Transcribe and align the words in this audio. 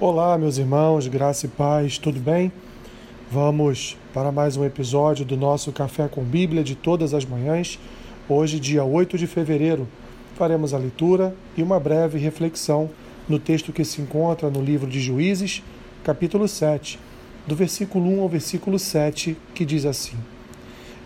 Olá, 0.00 0.36
meus 0.36 0.58
irmãos, 0.58 1.06
graça 1.06 1.46
e 1.46 1.48
paz, 1.48 1.96
tudo 1.96 2.18
bem? 2.18 2.50
Vamos 3.30 3.96
para 4.12 4.32
mais 4.32 4.56
um 4.56 4.64
episódio 4.64 5.24
do 5.24 5.36
nosso 5.36 5.70
Café 5.70 6.08
com 6.08 6.24
Bíblia 6.24 6.64
de 6.64 6.74
todas 6.74 7.14
as 7.14 7.24
manhãs. 7.24 7.78
Hoje, 8.28 8.58
dia 8.58 8.82
8 8.82 9.16
de 9.16 9.28
fevereiro, 9.28 9.86
faremos 10.34 10.74
a 10.74 10.78
leitura 10.78 11.36
e 11.56 11.62
uma 11.62 11.78
breve 11.78 12.18
reflexão 12.18 12.90
no 13.28 13.38
texto 13.38 13.72
que 13.72 13.84
se 13.84 14.00
encontra 14.00 14.50
no 14.50 14.60
livro 14.60 14.90
de 14.90 14.98
Juízes, 14.98 15.62
capítulo 16.02 16.48
7, 16.48 16.98
do 17.46 17.54
versículo 17.54 18.08
1 18.18 18.22
ao 18.22 18.28
versículo 18.28 18.80
7, 18.80 19.36
que 19.54 19.64
diz 19.64 19.86
assim: 19.86 20.16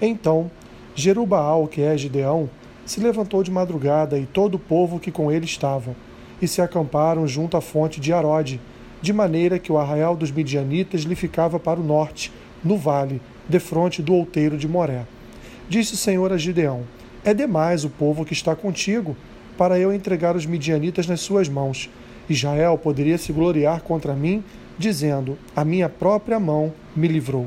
Então, 0.00 0.50
Jerubaal, 0.94 1.66
que 1.66 1.82
é 1.82 1.98
Gideão, 1.98 2.48
se 2.86 3.00
levantou 3.00 3.42
de 3.42 3.50
madrugada 3.50 4.16
e 4.16 4.24
todo 4.24 4.54
o 4.54 4.60
povo 4.60 4.98
que 4.98 5.10
com 5.10 5.30
ele 5.30 5.44
estava, 5.44 5.94
e 6.40 6.48
se 6.48 6.62
acamparam 6.62 7.26
junto 7.26 7.58
à 7.58 7.60
fonte 7.60 8.00
de 8.00 8.12
Arode 8.12 8.58
de 9.06 9.12
maneira 9.12 9.56
que 9.56 9.70
o 9.70 9.78
arraial 9.78 10.16
dos 10.16 10.32
midianitas 10.32 11.02
lhe 11.02 11.14
ficava 11.14 11.60
para 11.60 11.78
o 11.78 11.84
norte, 11.84 12.32
no 12.64 12.76
vale, 12.76 13.22
defronte 13.48 14.02
do 14.02 14.12
outeiro 14.12 14.58
de 14.58 14.66
Moré. 14.66 15.04
Disse 15.68 15.94
o 15.94 15.96
Senhor 15.96 16.32
a 16.32 16.36
Gideão: 16.36 16.82
É 17.24 17.32
demais 17.32 17.84
o 17.84 17.88
povo 17.88 18.24
que 18.24 18.32
está 18.32 18.56
contigo, 18.56 19.16
para 19.56 19.78
eu 19.78 19.94
entregar 19.94 20.34
os 20.34 20.44
midianitas 20.44 21.06
nas 21.06 21.20
suas 21.20 21.48
mãos. 21.48 21.88
Israel 22.28 22.76
poderia 22.76 23.16
se 23.16 23.32
gloriar 23.32 23.80
contra 23.82 24.12
mim, 24.12 24.42
dizendo: 24.76 25.38
A 25.54 25.64
minha 25.64 25.88
própria 25.88 26.40
mão 26.40 26.72
me 26.96 27.06
livrou. 27.06 27.46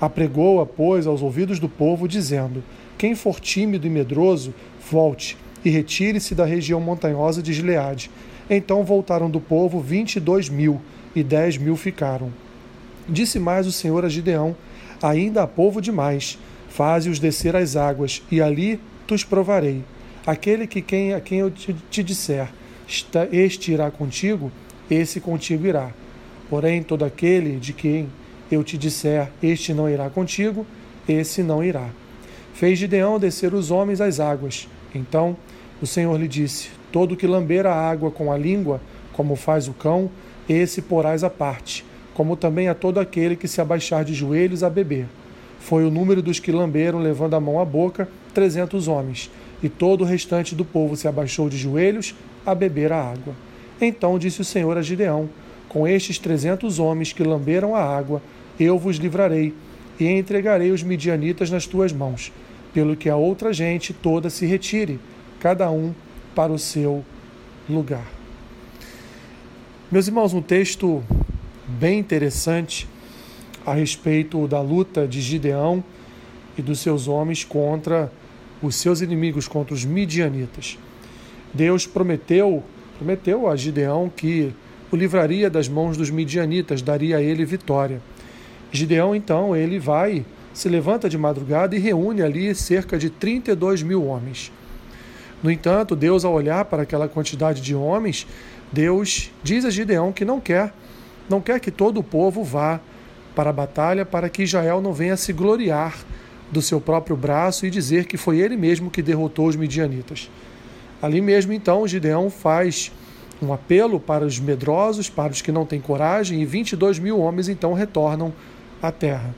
Apregou-a, 0.00 0.64
pois, 0.64 1.08
aos 1.08 1.22
ouvidos 1.22 1.58
do 1.58 1.68
povo, 1.68 2.06
dizendo: 2.06 2.62
Quem 2.96 3.16
for 3.16 3.40
tímido 3.40 3.84
e 3.84 3.90
medroso, 3.90 4.54
volte 4.88 5.36
e 5.64 5.70
retire-se 5.70 6.36
da 6.36 6.44
região 6.44 6.80
montanhosa 6.80 7.42
de 7.42 7.52
Gileade 7.52 8.12
então 8.48 8.84
voltaram 8.84 9.30
do 9.30 9.40
povo 9.40 9.80
vinte 9.80 10.16
e 10.16 10.20
dois 10.20 10.48
mil, 10.48 10.80
e 11.14 11.22
dez 11.22 11.56
mil 11.56 11.76
ficaram. 11.76 12.32
Disse 13.08 13.38
mais 13.38 13.66
o 13.66 13.72
Senhor 13.72 14.04
a 14.04 14.08
Gideão: 14.08 14.56
Ainda 15.02 15.42
há 15.42 15.46
povo 15.46 15.80
demais, 15.80 16.38
faze-os 16.68 17.18
descer 17.18 17.54
às 17.54 17.76
águas, 17.76 18.22
e 18.30 18.40
ali 18.40 18.80
os 19.10 19.24
provarei. 19.24 19.82
Aquele 20.26 20.66
que 20.66 20.80
quem, 20.80 21.12
a 21.12 21.20
quem 21.20 21.38
eu 21.38 21.50
te, 21.50 21.74
te 21.90 22.02
disser, 22.02 22.48
este 23.30 23.72
irá 23.72 23.90
contigo, 23.90 24.50
esse 24.90 25.20
contigo 25.20 25.66
irá. 25.66 25.90
Porém, 26.48 26.82
todo 26.82 27.04
aquele 27.04 27.58
de 27.58 27.72
quem 27.72 28.08
eu 28.50 28.64
te 28.64 28.78
disser, 28.78 29.30
este 29.42 29.74
não 29.74 29.88
irá 29.88 30.08
contigo, 30.08 30.66
esse 31.08 31.42
não 31.42 31.62
irá. 31.62 31.88
Fez 32.54 32.78
Gideão 32.78 33.18
descer 33.18 33.52
os 33.52 33.70
homens 33.70 34.00
às 34.00 34.20
águas. 34.20 34.68
Então 34.94 35.36
o 35.82 35.86
Senhor 35.86 36.18
lhe 36.18 36.28
disse: 36.28 36.70
Todo 36.92 37.16
que 37.16 37.26
lamber 37.26 37.66
a 37.66 37.74
água 37.74 38.10
com 38.10 38.32
a 38.32 38.38
língua, 38.38 38.80
como 39.12 39.36
faz 39.36 39.68
o 39.68 39.72
cão, 39.72 40.10
esse 40.48 40.82
porás 40.82 41.24
à 41.24 41.30
parte, 41.30 41.84
como 42.14 42.36
também 42.36 42.68
a 42.68 42.74
todo 42.74 43.00
aquele 43.00 43.36
que 43.36 43.48
se 43.48 43.60
abaixar 43.60 44.04
de 44.04 44.14
joelhos 44.14 44.62
a 44.62 44.70
beber. 44.70 45.06
Foi 45.58 45.84
o 45.84 45.90
número 45.90 46.20
dos 46.20 46.38
que 46.38 46.52
lamberam, 46.52 46.98
levando 46.98 47.34
a 47.34 47.40
mão 47.40 47.58
à 47.58 47.64
boca, 47.64 48.08
trezentos 48.34 48.86
homens, 48.86 49.30
e 49.62 49.68
todo 49.68 50.02
o 50.02 50.04
restante 50.04 50.54
do 50.54 50.64
povo 50.64 50.96
se 50.96 51.08
abaixou 51.08 51.48
de 51.48 51.56
joelhos 51.56 52.14
a 52.44 52.54
beber 52.54 52.92
a 52.92 53.02
água. 53.02 53.34
Então 53.80 54.18
disse 54.18 54.40
o 54.40 54.44
Senhor 54.44 54.76
a 54.76 54.82
Gideão: 54.82 55.28
Com 55.68 55.88
estes 55.88 56.18
trezentos 56.18 56.78
homens 56.78 57.12
que 57.12 57.22
lamberam 57.22 57.74
a 57.74 57.82
água, 57.82 58.20
eu 58.60 58.78
vos 58.78 58.96
livrarei, 58.96 59.54
e 59.98 60.06
entregarei 60.06 60.70
os 60.70 60.82
midianitas 60.82 61.50
nas 61.50 61.66
tuas 61.66 61.92
mãos, 61.92 62.32
pelo 62.72 62.96
que 62.96 63.08
a 63.08 63.16
outra 63.16 63.52
gente 63.52 63.92
toda 63.92 64.28
se 64.28 64.44
retire, 64.44 64.98
cada 65.44 65.70
um 65.70 65.92
para 66.34 66.50
o 66.50 66.58
seu 66.58 67.04
lugar. 67.68 68.06
Meus 69.92 70.06
irmãos, 70.06 70.32
um 70.32 70.40
texto 70.40 71.04
bem 71.68 71.98
interessante 71.98 72.88
a 73.66 73.74
respeito 73.74 74.48
da 74.48 74.62
luta 74.62 75.06
de 75.06 75.20
Gideão 75.20 75.84
e 76.56 76.62
dos 76.62 76.80
seus 76.80 77.08
homens 77.08 77.44
contra 77.44 78.10
os 78.62 78.76
seus 78.76 79.02
inimigos, 79.02 79.46
contra 79.46 79.74
os 79.74 79.84
midianitas. 79.84 80.78
Deus 81.52 81.86
prometeu, 81.86 82.64
prometeu 82.96 83.46
a 83.46 83.54
Gideão 83.54 84.08
que 84.08 84.50
o 84.90 84.96
livraria 84.96 85.50
das 85.50 85.68
mãos 85.68 85.98
dos 85.98 86.08
midianitas, 86.08 86.80
daria 86.80 87.18
a 87.18 87.22
ele 87.22 87.44
vitória. 87.44 88.00
Gideão, 88.72 89.14
então, 89.14 89.54
ele 89.54 89.78
vai, 89.78 90.24
se 90.54 90.70
levanta 90.70 91.06
de 91.06 91.18
madrugada 91.18 91.76
e 91.76 91.78
reúne 91.78 92.22
ali 92.22 92.54
cerca 92.54 92.96
de 92.96 93.10
32 93.10 93.82
mil 93.82 94.06
homens. 94.06 94.50
No 95.44 95.50
entanto, 95.50 95.94
Deus, 95.94 96.24
ao 96.24 96.32
olhar 96.32 96.64
para 96.64 96.84
aquela 96.84 97.06
quantidade 97.06 97.60
de 97.60 97.74
homens, 97.74 98.26
Deus 98.72 99.30
diz 99.42 99.66
a 99.66 99.70
Gideão 99.70 100.10
que 100.10 100.24
não 100.24 100.40
quer, 100.40 100.72
não 101.28 101.38
quer 101.38 101.60
que 101.60 101.70
todo 101.70 102.00
o 102.00 102.02
povo 102.02 102.42
vá 102.42 102.80
para 103.36 103.50
a 103.50 103.52
batalha 103.52 104.06
para 104.06 104.30
que 104.30 104.42
Israel 104.42 104.80
não 104.80 104.94
venha 104.94 105.18
se 105.18 105.34
gloriar 105.34 105.98
do 106.50 106.62
seu 106.62 106.80
próprio 106.80 107.14
braço 107.14 107.66
e 107.66 107.70
dizer 107.70 108.06
que 108.06 108.16
foi 108.16 108.38
ele 108.38 108.56
mesmo 108.56 108.90
que 108.90 109.02
derrotou 109.02 109.46
os 109.46 109.54
midianitas. 109.54 110.30
Ali 111.02 111.20
mesmo, 111.20 111.52
então, 111.52 111.86
Gideão 111.86 112.30
faz 112.30 112.90
um 113.42 113.52
apelo 113.52 114.00
para 114.00 114.24
os 114.24 114.40
medrosos, 114.40 115.10
para 115.10 115.30
os 115.30 115.42
que 115.42 115.52
não 115.52 115.66
têm 115.66 115.78
coragem, 115.78 116.40
e 116.40 116.46
22 116.46 116.98
mil 116.98 117.20
homens 117.20 117.50
então 117.50 117.74
retornam 117.74 118.32
à 118.80 118.90
terra. 118.90 119.34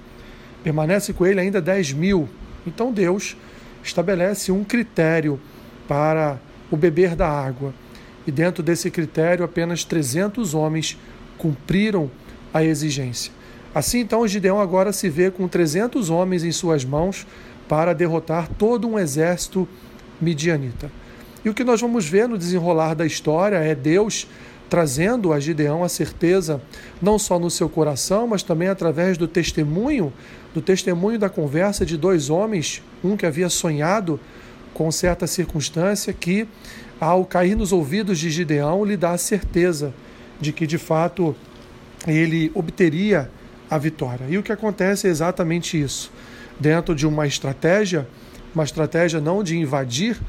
Permanece 0.62 1.12
com 1.12 1.26
ele 1.26 1.40
ainda 1.40 1.60
10 1.60 1.94
mil. 1.94 2.28
Então 2.64 2.92
Deus 2.92 3.36
estabelece 3.82 4.52
um 4.52 4.62
critério 4.62 5.40
para 5.88 6.38
o 6.70 6.76
beber 6.76 7.14
da 7.14 7.28
água. 7.28 7.72
E 8.26 8.30
dentro 8.30 8.62
desse 8.62 8.90
critério, 8.90 9.44
apenas 9.44 9.84
300 9.84 10.54
homens 10.54 10.98
cumpriram 11.38 12.10
a 12.52 12.64
exigência. 12.64 13.32
Assim, 13.74 14.00
então, 14.00 14.26
Gideão 14.26 14.60
agora 14.60 14.92
se 14.92 15.08
vê 15.08 15.30
com 15.30 15.46
300 15.46 16.10
homens 16.10 16.42
em 16.42 16.50
suas 16.50 16.84
mãos 16.84 17.26
para 17.68 17.92
derrotar 17.92 18.48
todo 18.48 18.88
um 18.88 18.98
exército 18.98 19.68
midianita. 20.20 20.90
E 21.44 21.48
o 21.48 21.54
que 21.54 21.62
nós 21.62 21.80
vamos 21.80 22.06
ver 22.08 22.28
no 22.28 22.38
desenrolar 22.38 22.94
da 22.94 23.06
história 23.06 23.56
é 23.56 23.74
Deus 23.74 24.26
trazendo 24.68 25.32
a 25.32 25.38
Gideão 25.38 25.84
a 25.84 25.88
certeza, 25.88 26.60
não 27.00 27.18
só 27.18 27.38
no 27.38 27.50
seu 27.50 27.68
coração, 27.68 28.26
mas 28.26 28.42
também 28.42 28.68
através 28.68 29.16
do 29.16 29.28
testemunho, 29.28 30.12
do 30.52 30.60
testemunho 30.60 31.18
da 31.18 31.28
conversa 31.28 31.86
de 31.86 31.96
dois 31.96 32.30
homens, 32.30 32.82
um 33.04 33.16
que 33.16 33.26
havia 33.26 33.48
sonhado 33.48 34.18
com 34.76 34.92
certa 34.92 35.26
circunstância 35.26 36.12
que, 36.12 36.46
ao 37.00 37.24
cair 37.24 37.56
nos 37.56 37.72
ouvidos 37.72 38.18
de 38.18 38.28
Gideão, 38.30 38.84
lhe 38.84 38.94
dá 38.94 39.12
a 39.12 39.18
certeza 39.18 39.94
de 40.38 40.52
que 40.52 40.66
de 40.66 40.76
fato 40.76 41.34
ele 42.06 42.52
obteria 42.54 43.30
a 43.70 43.78
vitória. 43.78 44.26
E 44.28 44.36
o 44.36 44.42
que 44.42 44.52
acontece 44.52 45.06
é 45.06 45.10
exatamente 45.10 45.80
isso. 45.80 46.12
Dentro 46.60 46.94
de 46.94 47.06
uma 47.06 47.26
estratégia, 47.26 48.06
uma 48.54 48.64
estratégia 48.64 49.18
não 49.18 49.42
de 49.42 49.56
invadir 49.56 50.20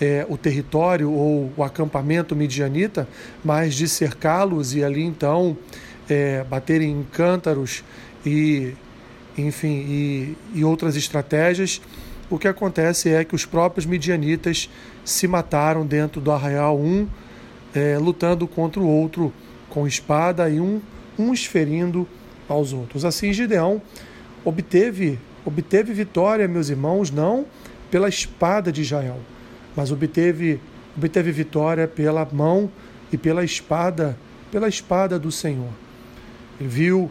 é, 0.00 0.24
o 0.30 0.38
território 0.38 1.12
ou 1.12 1.52
o 1.54 1.62
acampamento 1.62 2.34
midianita, 2.34 3.06
mas 3.44 3.74
de 3.74 3.86
cercá-los 3.86 4.74
e 4.74 4.82
ali 4.82 5.02
então 5.02 5.58
é, 6.08 6.42
baterem 6.44 6.90
em 6.90 7.02
cântaros 7.02 7.84
e, 8.24 8.72
enfim, 9.36 9.84
e, 9.86 10.36
e 10.54 10.64
outras 10.64 10.96
estratégias 10.96 11.82
o 12.30 12.38
que 12.38 12.46
acontece 12.46 13.10
é 13.10 13.24
que 13.24 13.34
os 13.34 13.44
próprios 13.44 13.84
midianitas 13.84 14.70
se 15.04 15.26
mataram 15.26 15.84
dentro 15.84 16.20
do 16.20 16.30
arraial, 16.30 16.78
um 16.78 17.08
é, 17.74 17.98
lutando 17.98 18.46
contra 18.46 18.80
o 18.80 18.86
outro 18.86 19.32
com 19.68 19.86
espada 19.86 20.48
e 20.48 20.60
um 20.60 20.80
uns 21.18 21.44
ferindo 21.44 22.06
aos 22.48 22.72
outros. 22.72 23.04
Assim, 23.04 23.32
Gideão 23.32 23.82
obteve, 24.44 25.18
obteve 25.44 25.92
vitória, 25.92 26.46
meus 26.48 26.68
irmãos, 26.68 27.10
não 27.10 27.44
pela 27.90 28.08
espada 28.08 28.70
de 28.70 28.82
Israel, 28.82 29.18
mas 29.74 29.90
obteve, 29.90 30.60
obteve 30.96 31.32
vitória 31.32 31.88
pela 31.88 32.26
mão 32.32 32.70
e 33.12 33.18
pela 33.18 33.44
espada, 33.44 34.16
pela 34.52 34.68
espada 34.68 35.18
do 35.18 35.32
Senhor. 35.32 35.70
Ele 36.60 36.68
viu 36.68 37.10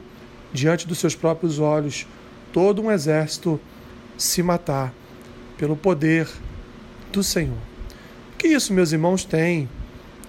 diante 0.54 0.88
dos 0.88 0.98
seus 0.98 1.16
próprios 1.16 1.60
olhos 1.60 2.08
todo 2.54 2.82
um 2.82 2.90
exército 2.90 3.60
se 4.18 4.42
matar 4.42 4.94
pelo 5.60 5.76
poder 5.76 6.28
do 7.12 7.22
Senhor. 7.22 7.58
Que 8.38 8.48
isso, 8.48 8.74
meus 8.74 8.94
irmãos, 8.94 9.26
tem 9.26 9.70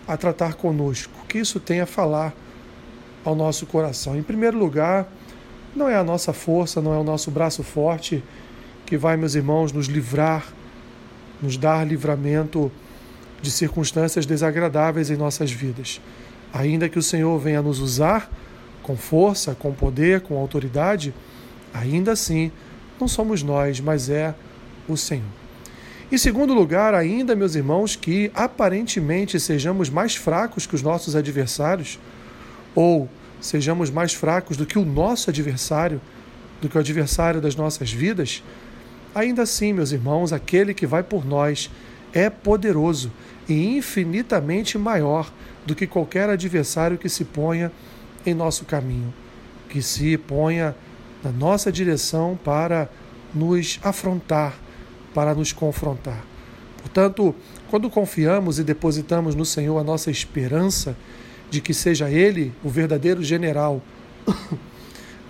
a 0.07 0.17
tratar 0.17 0.55
conosco? 0.55 1.13
Que 1.29 1.39
isso 1.39 1.61
tem 1.61 1.81
a 1.81 1.87
falar 1.87 2.35
ao 3.25 3.37
nosso 3.37 3.65
coração? 3.65 4.19
Em 4.19 4.23
primeiro 4.25 4.59
lugar, 4.59 5.09
não 5.75 5.89
é 5.89 5.95
a 5.95 6.03
nossa 6.03 6.33
força, 6.33 6.83
não 6.83 6.93
é 6.93 6.99
o 6.99 7.05
nosso 7.05 7.31
braço 7.31 7.63
forte 7.63 8.23
que 8.85 8.97
vai, 8.97 9.17
meus 9.17 9.37
irmãos, 9.37 9.71
nos 9.71 9.87
livrar, 9.87 10.45
nos 11.41 11.57
dar 11.57 11.87
livramento 11.87 12.73
de 13.41 13.53
circunstâncias 13.53 14.27
desagradáveis 14.27 15.11
em 15.11 15.17
nossas 15.17 15.53
vidas. 15.53 16.01
Ainda 16.53 16.89
que 16.89 16.99
o 16.99 17.03
Senhor 17.03 17.39
venha 17.39 17.63
nos 17.63 17.79
usar 17.79 18.29
com 18.83 18.97
força, 18.97 19.55
com 19.55 19.73
poder, 19.73 20.23
com 20.23 20.37
autoridade, 20.37 21.15
ainda 21.73 22.11
assim 22.11 22.51
não 23.01 23.07
somos 23.07 23.45
nós, 23.45 23.79
mas 23.79 24.11
é 24.11 24.35
o 24.93 24.97
Senhor. 24.97 25.25
Em 26.11 26.19
segundo 26.19 26.53
lugar, 26.53 26.93
ainda, 26.93 27.37
meus 27.37 27.55
irmãos, 27.55 27.95
que 27.95 28.33
aparentemente 28.35 29.39
sejamos 29.39 29.89
mais 29.89 30.17
fracos 30.17 30.67
que 30.67 30.75
os 30.75 30.83
nossos 30.83 31.15
adversários, 31.15 32.01
ou 32.75 33.09
sejamos 33.41 33.91
mais 33.91 34.13
fracos 34.13 34.57
do 34.57 34.67
que 34.67 34.79
o 34.79 34.85
nosso 34.85 35.31
adversário, 35.31 36.01
do 36.61 36.69
que 36.69 36.77
o 36.77 36.81
adversário 36.81 37.41
das 37.41 37.55
nossas 37.55 37.93
vidas, 37.93 38.43
ainda 39.15 39.43
assim, 39.43 39.73
meus 39.73 39.93
irmãos, 39.93 40.33
aquele 40.33 40.75
que 40.75 40.87
vai 40.87 41.03
por 41.03 41.25
nós 41.25 41.71
é 42.13 42.29
poderoso 42.29 43.13
e 43.49 43.77
infinitamente 43.77 44.77
maior 44.77 45.33
do 45.65 45.75
que 45.75 45.87
qualquer 45.87 46.29
adversário 46.29 46.99
que 46.99 47.09
se 47.09 47.25
ponha 47.25 47.71
em 48.27 48.35
nosso 48.35 48.65
caminho, 48.65 49.13
que 49.69 49.81
se 49.81 50.17
ponha 50.19 50.75
na 51.23 51.31
nossa 51.31 51.71
direção 51.71 52.39
para 52.43 52.89
nos 53.35 53.79
afrontar, 53.83 54.59
para 55.15 55.35
nos 55.35 55.53
confrontar. 55.53 56.25
Portanto, 56.79 57.35
quando 57.69 57.91
confiamos 57.91 58.59
e 58.59 58.65
depositamos 58.65 59.35
no 59.35 59.45
Senhor 59.45 59.79
a 59.79 59.85
nossa 59.85 60.11
esperança 60.11 60.97
de 61.51 61.61
que 61.61 61.75
seja 61.75 62.11
Ele 62.11 62.53
o 62.65 62.69
verdadeiro 62.69 63.23
general 63.23 63.83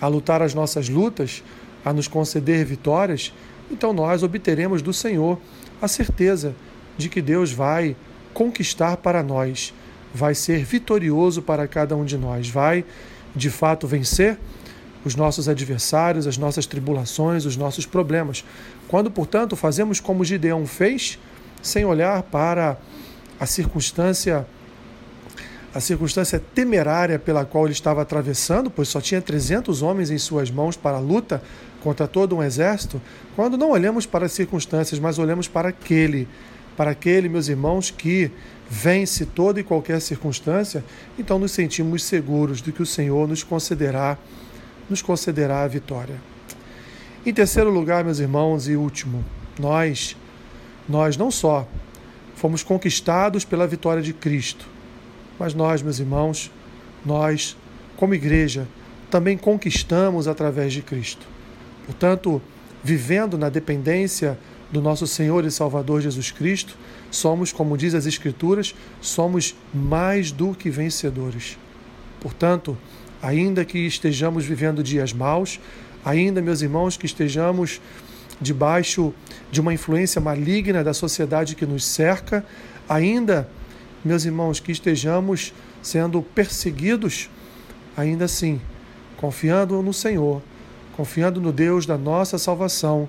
a 0.01 0.07
lutar 0.07 0.43
as 0.43 0.55
nossas 0.55 0.89
lutas, 0.89 1.43
a 1.85 1.93
nos 1.93 2.07
conceder 2.07 2.65
vitórias, 2.65 3.33
então 3.71 3.93
nós 3.93 4.23
obteremos 4.23 4.83
do 4.83 4.93
Senhor 4.93 5.39
a 5.81 5.89
certeza 5.89 6.55
de 6.97 7.09
que 7.09 7.23
Deus 7.23 7.53
vai 7.53 7.97
conquistar 8.35 8.97
para 8.99 9.23
nós, 9.23 9.73
vai 10.15 10.35
ser 10.35 10.65
vitorioso 10.65 11.41
para 11.41 11.67
cada 11.67 11.97
um 11.97 12.05
de 12.05 12.19
nós, 12.19 12.49
vai 12.49 12.85
de 13.35 13.51
fato 13.51 13.87
vencer 13.87 14.39
os 15.05 15.15
nossos 15.15 15.49
adversários, 15.49 16.27
as 16.27 16.37
nossas 16.37 16.67
tribulações, 16.67 17.47
os 17.47 17.57
nossos 17.57 17.87
problemas. 17.87 18.45
Quando, 18.89 19.11
portanto, 19.11 19.57
fazemos 19.57 20.01
como 20.01 20.25
Gideão 20.25 20.67
fez, 20.67 21.19
sem 21.63 21.85
olhar 21.85 22.23
para 22.25 22.79
a 23.39 23.47
circunstância 23.47 24.47
a 25.73 25.79
circunstância 25.79 26.43
temerária 26.53 27.17
pela 27.17 27.45
qual 27.45 27.65
ele 27.65 27.73
estava 27.73 28.03
atravessando, 28.03 28.69
pois 28.71 28.89
só 28.89 29.01
tinha 29.01 29.23
300 29.23 29.83
homens 29.83 30.11
em 30.11 30.19
suas 30.19 30.51
mãos 30.51 30.77
para 30.77 30.97
a 30.97 31.01
luta 31.01 31.41
contra 31.81 32.09
todo 32.09 32.37
um 32.37 32.43
exército, 32.43 33.01
quando 33.37 33.57
não 33.57 33.71
olhamos 33.71 34.05
para 34.05 34.27
as 34.27 34.33
circunstâncias, 34.33 34.99
mas 34.99 35.19
olhamos 35.19 35.47
para 35.47 35.69
aquele, 35.69 36.29
para 36.77 36.91
aquele, 36.91 37.29
meus 37.29 37.49
irmãos, 37.49 37.89
que 37.91 38.33
vence 38.69 39.25
toda 39.25 39.61
e 39.61 39.65
qualquer 39.65 40.01
circunstância, 40.01 40.85
então 41.17 41.39
nos 41.39 41.53
sentimos 41.53 42.03
seguros 42.03 42.61
de 42.61 42.73
que 42.73 42.83
o 42.83 42.87
Senhor 42.87 43.29
nos 43.29 43.45
concederá 43.45 44.19
nos 44.91 45.01
concederá 45.01 45.63
a 45.63 45.69
vitória. 45.69 46.17
Em 47.25 47.33
terceiro 47.33 47.71
lugar, 47.71 48.05
meus 48.05 48.19
irmãos, 48.19 48.69
e 48.69 48.77
último, 48.77 49.25
nós, 49.59 50.17
nós 50.89 51.17
não 51.17 51.31
só 51.31 51.67
fomos 52.35 52.63
conquistados 52.63 53.45
pela 53.45 53.67
vitória 53.67 54.03
de 54.03 54.13
Cristo, 54.13 54.67
mas 55.39 55.55
nós, 55.55 55.81
meus 55.83 55.99
irmãos, 55.99 56.51
nós, 57.05 57.57
como 57.97 58.15
igreja, 58.15 58.67
também 59.11 59.37
conquistamos 59.37 60.27
através 60.27 60.73
de 60.73 60.83
Cristo. 60.83 61.27
Portanto, 61.85 62.41
vivendo 62.83 63.37
na 63.37 63.49
dependência 63.49 64.39
do 64.71 64.81
nosso 64.81 65.07
Senhor 65.07 65.45
e 65.45 65.51
Salvador 65.51 66.01
Jesus 66.01 66.31
Cristo, 66.31 66.77
somos, 67.11 67.53
como 67.53 67.77
diz 67.77 67.95
as 67.95 68.07
Escrituras, 68.07 68.75
somos 69.01 69.55
mais 69.75 70.31
do 70.31 70.55
que 70.55 70.71
vencedores. 70.71 71.59
Portanto, 72.21 72.79
ainda 73.23 73.65
que 73.65 73.79
estejamos 73.87 74.45
vivendo 74.45 74.83
dias 74.83 75.13
maus, 75.13 75.61
ainda, 76.05 76.41
meus 76.41 76.63
irmãos, 76.63 76.97
que 76.97 77.07
estejamos 77.07 77.81
debaixo 78.41 79.13
de 79.51 79.61
uma 79.61 79.75
influência 79.75 80.21
maligna 80.21 80.83
da 80.83 80.95
sociedade 80.95 81.55
que 81.55 81.67
nos 81.67 81.85
cerca, 81.85 82.45
ainda, 82.89 83.49
meus 84.05 84.25
irmãos, 84.25 84.61
que 84.61 84.73
estejamos 84.73 85.53
sendo 85.83 86.23
perseguidos, 86.23 87.29
ainda 87.97 88.25
assim, 88.25 88.61
confiando 89.17 89.83
no 89.83 89.93
Senhor, 89.93 90.43
confiando 90.97 91.41
no 91.41 91.53
Deus 91.53 91.85
da 91.85 91.99
nossa 91.99 92.39
salvação, 92.39 93.09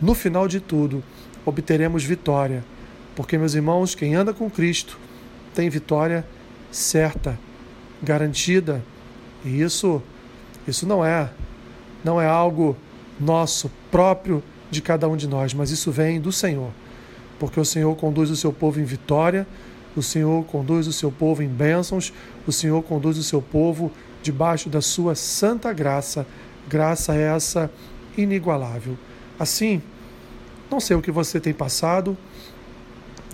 no 0.00 0.14
final 0.14 0.48
de 0.48 0.58
tudo, 0.58 1.02
obteremos 1.46 2.02
vitória. 2.02 2.64
Porque, 3.14 3.38
meus 3.38 3.54
irmãos, 3.54 3.94
quem 3.94 4.14
anda 4.14 4.32
com 4.32 4.50
Cristo 4.50 4.98
tem 5.54 5.68
vitória 5.68 6.26
certa, 6.70 7.38
garantida 8.02 8.82
e 9.44 9.60
isso, 9.60 10.02
isso 10.66 10.86
não 10.86 11.04
é, 11.04 11.30
não 12.04 12.20
é 12.20 12.26
algo 12.26 12.76
nosso, 13.18 13.70
próprio 13.90 14.42
de 14.70 14.80
cada 14.80 15.08
um 15.08 15.16
de 15.16 15.28
nós, 15.28 15.52
mas 15.52 15.70
isso 15.70 15.92
vem 15.92 16.20
do 16.20 16.32
Senhor. 16.32 16.70
Porque 17.38 17.60
o 17.60 17.64
Senhor 17.64 17.94
conduz 17.96 18.30
o 18.30 18.36
seu 18.36 18.52
povo 18.52 18.80
em 18.80 18.84
vitória, 18.84 19.46
o 19.94 20.02
Senhor 20.02 20.44
conduz 20.46 20.86
o 20.86 20.92
seu 20.92 21.12
povo 21.12 21.42
em 21.42 21.48
bênçãos, 21.48 22.12
o 22.46 22.52
Senhor 22.52 22.82
conduz 22.82 23.18
o 23.18 23.22
seu 23.22 23.42
povo 23.42 23.92
debaixo 24.22 24.70
da 24.70 24.80
sua 24.80 25.14
santa 25.14 25.72
graça, 25.72 26.26
graça 26.68 27.14
essa 27.14 27.70
inigualável. 28.16 28.96
Assim, 29.38 29.82
não 30.70 30.80
sei 30.80 30.96
o 30.96 31.02
que 31.02 31.10
você 31.10 31.38
tem 31.38 31.52
passado, 31.52 32.16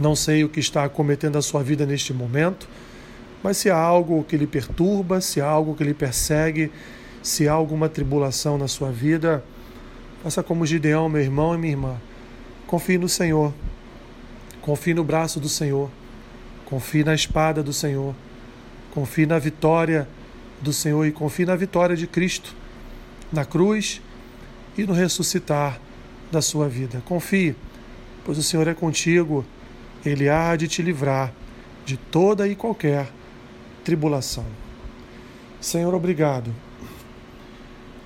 não 0.00 0.16
sei 0.16 0.42
o 0.42 0.48
que 0.48 0.58
está 0.58 0.84
acometendo 0.84 1.36
a 1.36 1.42
sua 1.42 1.62
vida 1.62 1.86
neste 1.86 2.12
momento, 2.12 2.68
mas 3.42 3.56
se 3.56 3.70
há 3.70 3.76
algo 3.76 4.24
que 4.24 4.36
lhe 4.36 4.46
perturba, 4.46 5.20
se 5.20 5.40
há 5.40 5.46
algo 5.46 5.74
que 5.74 5.84
lhe 5.84 5.94
persegue, 5.94 6.70
se 7.22 7.48
há 7.48 7.52
alguma 7.52 7.88
tribulação 7.88 8.58
na 8.58 8.68
sua 8.68 8.90
vida, 8.90 9.44
faça 10.22 10.42
como 10.42 10.66
Gideão, 10.66 11.08
meu 11.08 11.22
irmão 11.22 11.54
e 11.54 11.58
minha 11.58 11.72
irmã. 11.72 11.96
Confie 12.66 12.98
no 12.98 13.08
Senhor. 13.08 13.52
Confie 14.60 14.94
no 14.94 15.04
braço 15.04 15.40
do 15.40 15.48
Senhor. 15.48 15.90
Confie 16.64 17.04
na 17.04 17.14
espada 17.14 17.62
do 17.62 17.72
Senhor. 17.72 18.14
Confie 18.92 19.26
na 19.26 19.38
vitória 19.38 20.08
do 20.60 20.72
Senhor 20.72 21.06
e 21.06 21.12
confie 21.12 21.46
na 21.46 21.54
vitória 21.54 21.96
de 21.96 22.06
Cristo 22.06 22.54
na 23.32 23.44
cruz 23.44 24.00
e 24.76 24.84
no 24.84 24.92
ressuscitar 24.92 25.80
da 26.30 26.40
sua 26.40 26.68
vida. 26.68 27.02
Confie, 27.04 27.54
pois 28.24 28.38
o 28.38 28.42
Senhor 28.42 28.66
é 28.68 28.74
contigo, 28.74 29.44
ele 30.04 30.28
há 30.28 30.54
de 30.56 30.68
te 30.68 30.82
livrar 30.82 31.32
de 31.84 31.96
toda 31.96 32.46
e 32.46 32.54
qualquer 32.54 33.08
tribulação. 33.88 34.44
Senhor, 35.62 35.94
obrigado. 35.94 36.54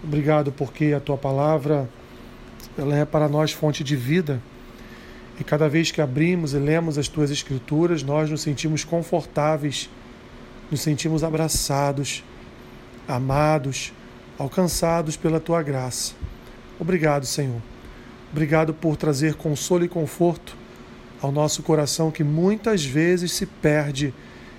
Obrigado 0.04 0.52
porque 0.52 0.92
a 0.96 1.00
tua 1.00 1.18
palavra 1.18 1.90
ela 2.78 2.96
é 2.96 3.04
para 3.04 3.28
nós 3.28 3.50
fonte 3.50 3.82
de 3.82 3.96
vida. 3.96 4.40
E 5.40 5.42
cada 5.42 5.68
vez 5.68 5.90
que 5.90 6.00
abrimos 6.00 6.54
e 6.54 6.58
lemos 6.58 6.98
as 6.98 7.08
tuas 7.08 7.32
escrituras, 7.32 8.04
nós 8.04 8.30
nos 8.30 8.42
sentimos 8.42 8.84
confortáveis, 8.84 9.90
nos 10.70 10.80
sentimos 10.80 11.24
abraçados, 11.24 12.22
amados, 13.08 13.92
alcançados 14.38 15.16
pela 15.16 15.40
tua 15.40 15.64
graça. 15.64 16.12
Obrigado, 16.78 17.26
Senhor. 17.26 17.60
Obrigado 18.30 18.72
por 18.72 18.96
trazer 18.96 19.34
consolo 19.34 19.84
e 19.84 19.88
conforto 19.88 20.56
ao 21.20 21.32
nosso 21.32 21.60
coração 21.60 22.12
que 22.12 22.22
muitas 22.22 22.84
vezes 22.84 23.32
se 23.32 23.46
perde 23.46 24.14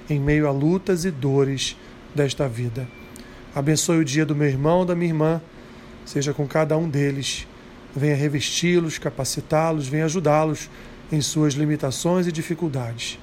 em 0.10 0.20
meio 0.20 0.48
a 0.48 0.52
lutas 0.52 1.06
e 1.06 1.12
dores 1.12 1.78
desta 2.14 2.48
vida. 2.48 2.88
Abençoe 3.56 4.00
o 4.00 4.06
dia 4.06 4.26
do 4.26 4.36
meu 4.36 4.48
irmão, 4.48 4.86
da 4.86 4.96
minha 4.96 5.10
irmã, 5.10 5.42
seja 6.06 6.34
com 6.34 6.48
cada 6.48 6.78
um 6.78 6.90
deles. 6.90 7.48
Venha 7.96 8.16
revesti-los, 8.16 8.98
capacitá-los, 8.98 9.88
venha 9.88 10.06
ajudá-los 10.06 10.70
em 11.12 11.22
suas 11.22 11.54
limitações 11.54 12.26
e 12.26 12.32
dificuldades. 12.32 13.20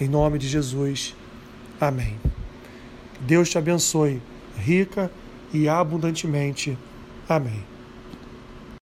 Em 0.00 0.08
nome 0.08 0.38
de 0.38 0.48
Jesus. 0.48 1.14
Amém. 1.80 2.18
Deus 3.20 3.50
te 3.50 3.58
abençoe 3.58 4.20
rica 4.56 5.10
e 5.52 5.68
abundantemente. 5.68 6.78
Amém. 7.28 7.73